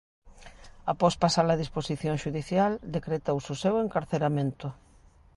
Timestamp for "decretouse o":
2.95-3.59